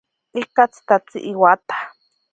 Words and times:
Ikatsitatsi 0.41 1.17
iwatsa. 1.31 1.77